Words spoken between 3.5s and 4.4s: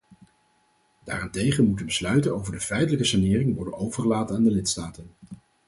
worden overgelaten